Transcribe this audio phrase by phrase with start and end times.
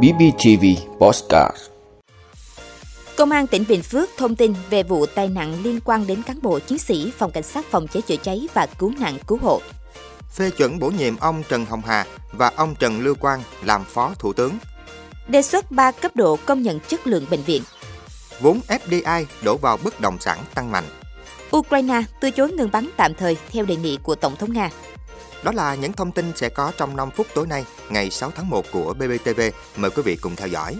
[0.00, 0.64] BBTV
[0.98, 1.56] Postcard
[3.16, 6.38] Công an tỉnh Bình Phước thông tin về vụ tai nạn liên quan đến cán
[6.42, 9.60] bộ chiến sĩ Phòng Cảnh sát Phòng cháy chữa cháy và Cứu nạn Cứu hộ.
[10.34, 14.14] Phê chuẩn bổ nhiệm ông Trần Hồng Hà và ông Trần Lưu Quang làm Phó
[14.18, 14.52] Thủ tướng.
[15.28, 17.62] Đề xuất 3 cấp độ công nhận chất lượng bệnh viện.
[18.40, 20.84] Vốn FDI đổ vào bất động sản tăng mạnh.
[21.56, 24.70] Ukraine từ chối ngừng bắn tạm thời theo đề nghị của Tổng thống Nga.
[25.42, 28.50] Đó là những thông tin sẽ có trong 5 phút tối nay, ngày 6 tháng
[28.50, 29.40] 1 của BBTV.
[29.76, 30.76] Mời quý vị cùng theo dõi.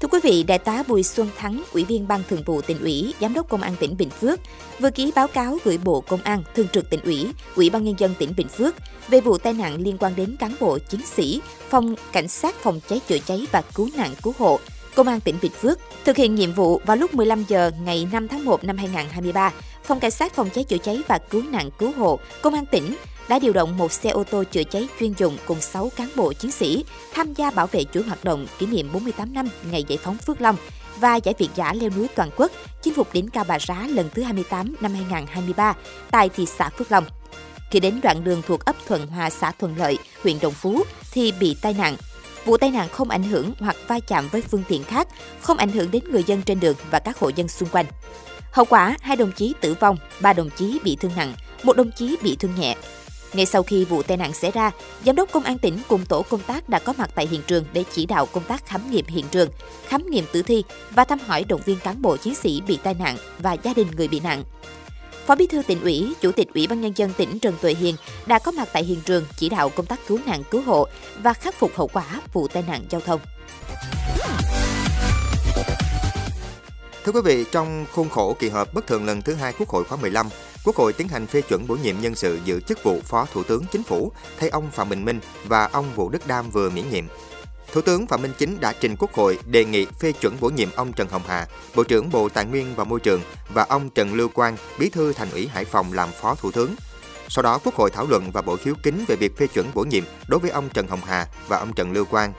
[0.00, 3.14] Thưa quý vị, Đại tá Bùi Xuân Thắng, Ủy viên Ban Thường vụ tỉnh ủy,
[3.20, 4.40] Giám đốc Công an tỉnh Bình Phước
[4.80, 7.94] vừa ký báo cáo gửi Bộ Công an, Thường trực tỉnh ủy, Ủy ban nhân
[7.98, 8.74] dân tỉnh Bình Phước
[9.08, 12.80] về vụ tai nạn liên quan đến cán bộ chiến sĩ Phòng Cảnh sát Phòng
[12.88, 14.60] cháy chữa cháy và Cứu nạn Cứu hộ
[14.94, 18.28] Công an tỉnh Bình Phước thực hiện nhiệm vụ vào lúc 15 giờ ngày 5
[18.28, 19.52] tháng 1 năm 2023,
[19.84, 22.96] Phòng Cảnh sát Phòng cháy chữa cháy và Cứu nạn Cứu hộ Công an tỉnh
[23.28, 26.32] đã điều động một xe ô tô chữa cháy chuyên dụng cùng 6 cán bộ
[26.32, 29.98] chiến sĩ tham gia bảo vệ chuỗi hoạt động kỷ niệm 48 năm ngày giải
[30.02, 30.56] phóng Phước Long
[31.00, 32.50] và giải Việt giả leo núi toàn quốc
[32.82, 35.74] chinh phục đỉnh cao Bà Rá lần thứ 28 năm 2023
[36.10, 37.04] tại thị xã Phước Long.
[37.70, 41.32] Khi đến đoạn đường thuộc ấp Thuận Hòa, xã Thuận Lợi, huyện Đồng Phú thì
[41.40, 41.96] bị tai nạn.
[42.44, 45.08] Vụ tai nạn không ảnh hưởng hoặc va chạm với phương tiện khác,
[45.40, 47.86] không ảnh hưởng đến người dân trên đường và các hộ dân xung quanh.
[48.52, 51.90] Hậu quả, hai đồng chí tử vong, ba đồng chí bị thương nặng, một đồng
[51.96, 52.76] chí bị thương nhẹ.
[53.34, 54.70] Ngay sau khi vụ tai nạn xảy ra,
[55.06, 57.64] Giám đốc Công an tỉnh cùng tổ công tác đã có mặt tại hiện trường
[57.72, 59.48] để chỉ đạo công tác khám nghiệm hiện trường,
[59.86, 62.94] khám nghiệm tử thi và thăm hỏi động viên cán bộ chiến sĩ bị tai
[62.94, 64.44] nạn và gia đình người bị nạn.
[65.26, 67.96] Phó Bí thư tỉnh ủy, Chủ tịch Ủy ban nhân dân tỉnh Trần Tuệ Hiền
[68.26, 70.86] đã có mặt tại hiện trường chỉ đạo công tác cứu nạn cứu hộ
[71.22, 73.20] và khắc phục hậu quả vụ tai nạn giao thông.
[77.04, 79.84] Thưa quý vị, trong khuôn khổ kỳ họp bất thường lần thứ hai Quốc hội
[79.84, 80.28] khóa 15,
[80.64, 83.42] Quốc hội tiến hành phê chuẩn bổ nhiệm nhân sự giữ chức vụ Phó Thủ
[83.42, 86.90] tướng Chính phủ thay ông Phạm Bình Minh và ông Vũ Đức Đam vừa miễn
[86.90, 87.04] nhiệm.
[87.72, 90.68] Thủ tướng Phạm Minh Chính đã trình Quốc hội đề nghị phê chuẩn bổ nhiệm
[90.76, 93.20] ông Trần Hồng Hà, Bộ trưởng Bộ Tài nguyên và Môi trường
[93.54, 96.74] và ông Trần Lưu Quang, Bí thư Thành ủy Hải Phòng làm Phó Thủ tướng.
[97.28, 99.84] Sau đó, Quốc hội thảo luận và bỏ phiếu kín về việc phê chuẩn bổ
[99.84, 102.32] nhiệm đối với ông Trần Hồng Hà và ông Trần Lưu Quang.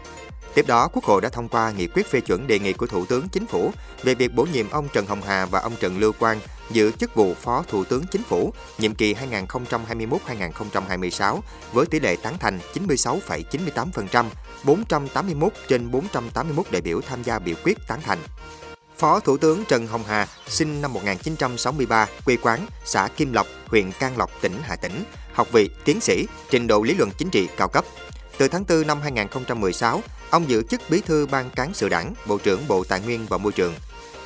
[0.56, 3.06] Tiếp đó, Quốc hội đã thông qua nghị quyết phê chuẩn đề nghị của Thủ
[3.06, 3.72] tướng Chính phủ
[4.04, 6.40] về việc bổ nhiệm ông Trần Hồng Hà và ông Trần Lưu Quang
[6.72, 11.40] giữ chức vụ Phó Thủ tướng Chính phủ nhiệm kỳ 2021-2026
[11.74, 14.26] với tỷ lệ tán thành 96,98%,
[14.64, 18.20] 481 trên 481 đại biểu tham gia biểu quyết tán thành.
[18.98, 23.92] Phó Thủ tướng Trần Hồng Hà, sinh năm 1963, quê quán xã Kim Lộc, huyện
[23.92, 27.48] Can Lộc, tỉnh Hà Tĩnh, học vị tiến sĩ, trình độ lý luận chính trị
[27.58, 27.86] cao cấp.
[28.38, 30.02] Từ tháng 4 năm 2016,
[30.35, 33.38] ông giữ chức Bí thư Ban cán sự Đảng, Bộ trưởng Bộ Tài nguyên và
[33.38, 33.73] Môi trường.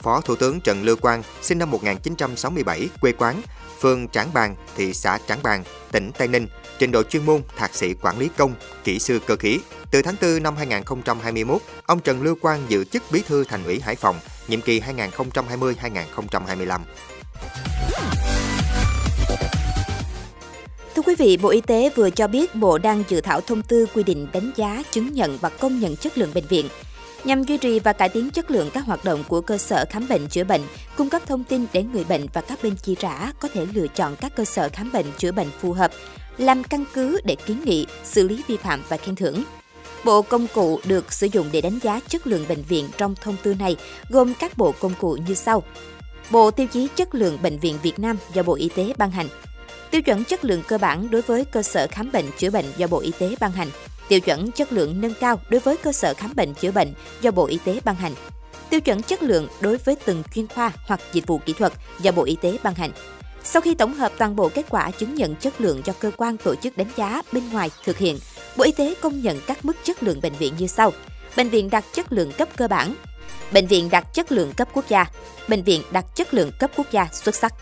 [0.02, 3.42] Phó Thủ tướng Trần Lưu Quang, sinh năm 1967, quê quán,
[3.80, 6.48] phường Trảng Bàng, thị xã Trảng Bàng, tỉnh Tây Ninh,
[6.80, 8.54] trình độ chuyên môn thạc sĩ quản lý công,
[8.84, 9.60] kỹ sư cơ khí.
[9.92, 13.80] Từ tháng 4 năm 2021, ông Trần Lưu Quang giữ chức Bí thư Thành ủy
[13.80, 16.80] Hải Phòng, nhiệm kỳ 2020-2025.
[21.10, 24.04] Quý vị, Bộ Y tế vừa cho biết Bộ đang dự thảo thông tư quy
[24.04, 26.66] định đánh giá, chứng nhận và công nhận chất lượng bệnh viện
[27.24, 30.08] nhằm duy trì và cải tiến chất lượng các hoạt động của cơ sở khám
[30.08, 30.62] bệnh chữa bệnh,
[30.98, 33.88] cung cấp thông tin để người bệnh và các bên chi trả có thể lựa
[33.88, 35.92] chọn các cơ sở khám bệnh chữa bệnh phù hợp,
[36.38, 39.44] làm căn cứ để kiến nghị, xử lý vi phạm và khen thưởng.
[40.06, 43.36] Bộ công cụ được sử dụng để đánh giá chất lượng bệnh viện trong thông
[43.44, 43.78] tư này
[44.10, 45.64] gồm các bộ công cụ như sau.
[46.30, 49.28] Bộ tiêu chí chất lượng bệnh viện Việt Nam do Bộ Y tế ban hành.
[49.92, 52.88] Tiêu chuẩn chất lượng cơ bản đối với cơ sở khám bệnh chữa bệnh do
[52.88, 53.70] Bộ Y tế ban hành
[54.10, 57.32] tiêu chuẩn chất lượng nâng cao đối với cơ sở khám bệnh chữa bệnh do
[57.32, 58.14] Bộ Y tế ban hành,
[58.70, 62.12] tiêu chuẩn chất lượng đối với từng chuyên khoa hoặc dịch vụ kỹ thuật do
[62.12, 62.92] Bộ Y tế ban hành.
[63.44, 66.38] Sau khi tổng hợp toàn bộ kết quả chứng nhận chất lượng do cơ quan
[66.38, 68.20] tổ chức đánh giá bên ngoài thực hiện,
[68.58, 70.94] Bộ Y tế công nhận các mức chất lượng bệnh viện như sau.
[71.38, 72.96] Bệnh viện đạt chất lượng cấp cơ bản,
[73.52, 75.06] bệnh viện đạt chất lượng cấp quốc gia,
[75.48, 77.54] bệnh viện đạt chất lượng cấp quốc gia xuất sắc.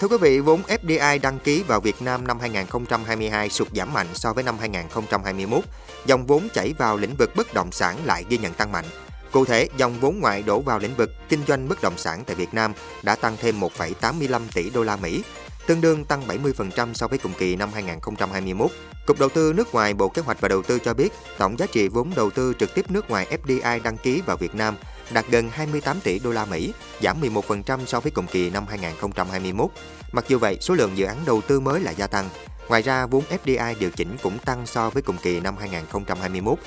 [0.00, 4.06] Thưa quý vị, vốn FDI đăng ký vào Việt Nam năm 2022 sụt giảm mạnh
[4.14, 5.64] so với năm 2021.
[6.06, 8.84] Dòng vốn chảy vào lĩnh vực bất động sản lại ghi nhận tăng mạnh.
[9.32, 12.36] Cụ thể, dòng vốn ngoại đổ vào lĩnh vực kinh doanh bất động sản tại
[12.36, 12.72] Việt Nam
[13.02, 15.22] đã tăng thêm 1,85 tỷ đô la Mỹ,
[15.66, 18.70] tương đương tăng 70% so với cùng kỳ năm 2021.
[19.06, 21.66] Cục Đầu tư nước ngoài Bộ Kế hoạch và Đầu tư cho biết, tổng giá
[21.66, 24.76] trị vốn đầu tư trực tiếp nước ngoài FDI đăng ký vào Việt Nam
[25.10, 26.72] đạt gần 28 tỷ đô la Mỹ,
[27.02, 29.70] giảm 11% so với cùng kỳ năm 2021.
[30.12, 32.28] Mặc dù vậy, số lượng dự án đầu tư mới lại gia tăng.
[32.68, 36.58] Ngoài ra, vốn FDI điều chỉnh cũng tăng so với cùng kỳ năm 2021.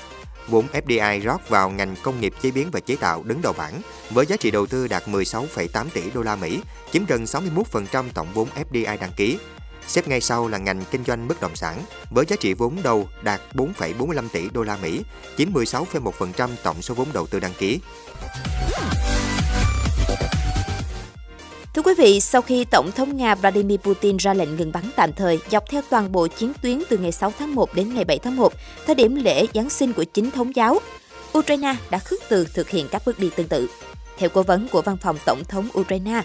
[0.48, 3.80] Vốn FDI rót vào ngành công nghiệp chế biến và chế tạo đứng đầu bảng
[4.10, 6.60] với giá trị đầu tư đạt 16,8 tỷ đô la Mỹ,
[6.92, 9.38] chiếm gần 61% tổng vốn FDI đăng ký.
[9.90, 13.08] Xếp ngay sau là ngành kinh doanh bất động sản với giá trị vốn đầu
[13.22, 15.02] đạt 4,45 tỷ đô la Mỹ,
[15.38, 17.80] chiếm 16,1% tổng số vốn đầu tư đăng ký.
[21.74, 25.12] Thưa quý vị, sau khi Tổng thống Nga Vladimir Putin ra lệnh ngừng bắn tạm
[25.12, 28.18] thời dọc theo toàn bộ chiến tuyến từ ngày 6 tháng 1 đến ngày 7
[28.18, 28.52] tháng 1,
[28.86, 30.78] thời điểm lễ Giáng sinh của chính thống giáo,
[31.38, 33.68] Ukraine đã khước từ thực hiện các bước đi tương tự.
[34.18, 36.22] Theo cố vấn của văn phòng Tổng thống Ukraine,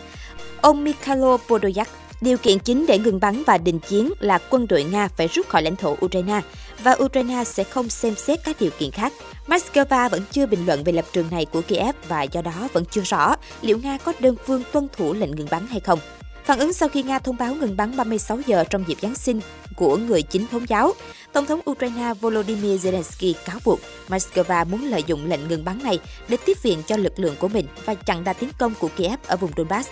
[0.62, 1.90] ông Mikhailo Podolyak,
[2.22, 5.50] điều kiện chính để ngừng bắn và đình chiến là quân đội Nga phải rút
[5.50, 6.42] khỏi lãnh thổ Ukraine
[6.84, 9.14] và Ukraine sẽ không xem xét các điều kiện khác.
[9.48, 12.86] Moscow vẫn chưa bình luận về lập trường này của Kiev và do đó vẫn
[12.92, 16.00] chưa rõ liệu Nga có đơn phương tuân thủ lệnh ngừng bắn hay không.
[16.46, 19.40] Phản ứng sau khi Nga thông báo ngừng bắn 36 giờ trong dịp Giáng sinh
[19.76, 20.94] của người chính thống giáo,
[21.34, 23.80] Tổng thống Ukraine Volodymyr Zelensky cáo buộc
[24.10, 27.48] Moscow muốn lợi dụng lệnh ngừng bắn này để tiếp viện cho lực lượng của
[27.48, 29.90] mình và chặn đà tiến công của Kiev ở vùng Donbass.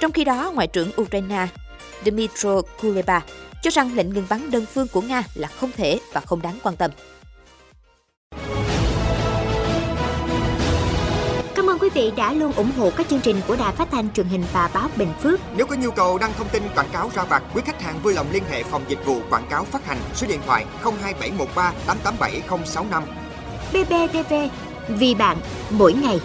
[0.00, 1.46] Trong khi đó, Ngoại trưởng Ukraine
[2.04, 3.22] Dmytro Kuleba
[3.62, 6.58] cho rằng lệnh ngừng bắn đơn phương của Nga là không thể và không đáng
[6.62, 6.90] quan tâm.
[11.54, 14.12] Cảm ơn quý vị đã luôn ủng hộ các chương trình của Đài Phát thanh
[14.12, 15.40] truyền hình và báo Bình Phước.
[15.56, 18.14] Nếu có nhu cầu đăng thông tin quảng cáo ra vặt, quý khách hàng vui
[18.14, 23.02] lòng liên hệ phòng dịch vụ quảng cáo phát hành số điện thoại 02713 887065.
[23.72, 24.34] BBTV,
[24.88, 25.36] vì bạn,
[25.70, 26.20] mỗi ngày.